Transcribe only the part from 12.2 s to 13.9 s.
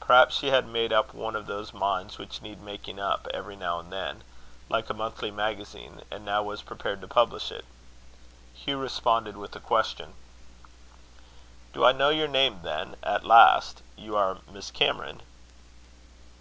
name, then, at last?